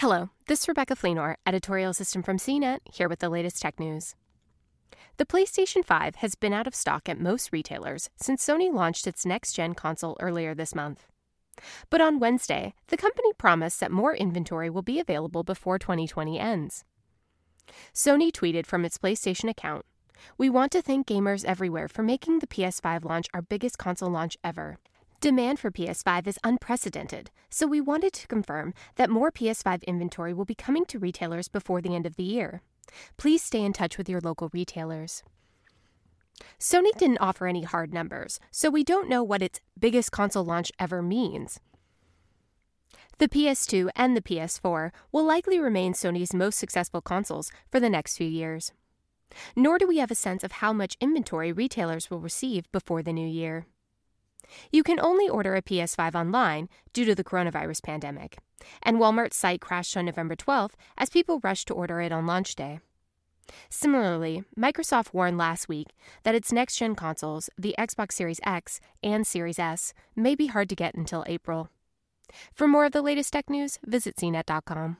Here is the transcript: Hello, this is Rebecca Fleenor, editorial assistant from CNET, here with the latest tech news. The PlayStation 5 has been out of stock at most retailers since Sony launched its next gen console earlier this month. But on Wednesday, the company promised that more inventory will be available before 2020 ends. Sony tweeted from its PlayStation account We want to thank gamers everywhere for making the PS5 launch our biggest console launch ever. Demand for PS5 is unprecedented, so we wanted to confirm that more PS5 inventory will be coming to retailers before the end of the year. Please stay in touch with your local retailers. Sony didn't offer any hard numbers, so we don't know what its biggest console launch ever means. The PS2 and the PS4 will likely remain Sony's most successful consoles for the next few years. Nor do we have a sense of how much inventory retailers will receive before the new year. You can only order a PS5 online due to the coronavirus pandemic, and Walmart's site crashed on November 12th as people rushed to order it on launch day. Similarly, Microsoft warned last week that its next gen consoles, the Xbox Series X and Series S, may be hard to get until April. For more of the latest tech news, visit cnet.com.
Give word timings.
Hello, 0.00 0.30
this 0.46 0.60
is 0.60 0.68
Rebecca 0.68 0.94
Fleenor, 0.94 1.34
editorial 1.44 1.90
assistant 1.90 2.24
from 2.24 2.38
CNET, 2.38 2.78
here 2.84 3.08
with 3.08 3.18
the 3.18 3.28
latest 3.28 3.60
tech 3.60 3.80
news. 3.80 4.14
The 5.16 5.26
PlayStation 5.26 5.84
5 5.84 6.14
has 6.14 6.36
been 6.36 6.52
out 6.52 6.68
of 6.68 6.74
stock 6.76 7.08
at 7.08 7.18
most 7.18 7.52
retailers 7.52 8.08
since 8.14 8.46
Sony 8.46 8.72
launched 8.72 9.08
its 9.08 9.26
next 9.26 9.54
gen 9.54 9.74
console 9.74 10.16
earlier 10.20 10.54
this 10.54 10.72
month. 10.72 11.08
But 11.90 12.00
on 12.00 12.20
Wednesday, 12.20 12.74
the 12.86 12.96
company 12.96 13.32
promised 13.38 13.80
that 13.80 13.90
more 13.90 14.14
inventory 14.14 14.70
will 14.70 14.82
be 14.82 15.00
available 15.00 15.42
before 15.42 15.80
2020 15.80 16.38
ends. 16.38 16.84
Sony 17.92 18.30
tweeted 18.30 18.66
from 18.66 18.84
its 18.84 18.98
PlayStation 18.98 19.50
account 19.50 19.84
We 20.36 20.48
want 20.48 20.70
to 20.70 20.80
thank 20.80 21.08
gamers 21.08 21.44
everywhere 21.44 21.88
for 21.88 22.04
making 22.04 22.38
the 22.38 22.46
PS5 22.46 23.04
launch 23.04 23.26
our 23.34 23.42
biggest 23.42 23.78
console 23.78 24.10
launch 24.10 24.36
ever. 24.44 24.78
Demand 25.20 25.58
for 25.58 25.72
PS5 25.72 26.28
is 26.28 26.38
unprecedented, 26.44 27.32
so 27.50 27.66
we 27.66 27.80
wanted 27.80 28.12
to 28.12 28.28
confirm 28.28 28.72
that 28.94 29.10
more 29.10 29.32
PS5 29.32 29.82
inventory 29.84 30.32
will 30.32 30.44
be 30.44 30.54
coming 30.54 30.84
to 30.86 30.98
retailers 31.00 31.48
before 31.48 31.80
the 31.80 31.92
end 31.96 32.06
of 32.06 32.14
the 32.14 32.22
year. 32.22 32.62
Please 33.16 33.42
stay 33.42 33.64
in 33.64 33.72
touch 33.72 33.98
with 33.98 34.08
your 34.08 34.20
local 34.20 34.48
retailers. 34.52 35.24
Sony 36.60 36.96
didn't 36.96 37.18
offer 37.18 37.48
any 37.48 37.64
hard 37.64 37.92
numbers, 37.92 38.38
so 38.52 38.70
we 38.70 38.84
don't 38.84 39.08
know 39.08 39.24
what 39.24 39.42
its 39.42 39.60
biggest 39.76 40.12
console 40.12 40.44
launch 40.44 40.70
ever 40.78 41.02
means. 41.02 41.58
The 43.18 43.28
PS2 43.28 43.90
and 43.96 44.16
the 44.16 44.22
PS4 44.22 44.92
will 45.10 45.24
likely 45.24 45.58
remain 45.58 45.94
Sony's 45.94 46.32
most 46.32 46.60
successful 46.60 47.00
consoles 47.00 47.50
for 47.72 47.80
the 47.80 47.90
next 47.90 48.16
few 48.16 48.28
years. 48.28 48.72
Nor 49.56 49.78
do 49.78 49.88
we 49.88 49.98
have 49.98 50.12
a 50.12 50.14
sense 50.14 50.44
of 50.44 50.52
how 50.52 50.72
much 50.72 50.96
inventory 51.00 51.50
retailers 51.50 52.08
will 52.08 52.20
receive 52.20 52.70
before 52.70 53.02
the 53.02 53.12
new 53.12 53.26
year. 53.26 53.66
You 54.72 54.82
can 54.82 55.00
only 55.00 55.28
order 55.28 55.54
a 55.54 55.62
PS5 55.62 56.14
online 56.14 56.68
due 56.92 57.04
to 57.04 57.14
the 57.14 57.24
coronavirus 57.24 57.82
pandemic, 57.82 58.38
and 58.82 58.98
Walmart's 58.98 59.36
site 59.36 59.60
crashed 59.60 59.96
on 59.96 60.06
November 60.06 60.36
12th 60.36 60.72
as 60.96 61.10
people 61.10 61.40
rushed 61.42 61.68
to 61.68 61.74
order 61.74 62.00
it 62.00 62.12
on 62.12 62.26
launch 62.26 62.54
day. 62.54 62.80
Similarly, 63.70 64.44
Microsoft 64.58 65.14
warned 65.14 65.38
last 65.38 65.68
week 65.68 65.88
that 66.22 66.34
its 66.34 66.52
next 66.52 66.76
gen 66.76 66.94
consoles, 66.94 67.48
the 67.56 67.74
Xbox 67.78 68.12
Series 68.12 68.40
X 68.44 68.80
and 69.02 69.26
Series 69.26 69.58
S, 69.58 69.94
may 70.14 70.34
be 70.34 70.48
hard 70.48 70.68
to 70.68 70.76
get 70.76 70.94
until 70.94 71.24
April. 71.26 71.70
For 72.52 72.68
more 72.68 72.84
of 72.84 72.92
the 72.92 73.02
latest 73.02 73.32
tech 73.32 73.48
news, 73.48 73.78
visit 73.84 74.16
cnet.com. 74.16 74.98